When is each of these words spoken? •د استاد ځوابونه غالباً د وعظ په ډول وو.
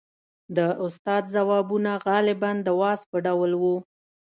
•د 0.57 0.59
استاد 0.85 1.23
ځوابونه 1.35 1.91
غالباً 2.07 2.51
د 2.65 2.67
وعظ 2.79 3.01
په 3.11 3.17
ډول 3.25 3.51
وو. 3.61 3.75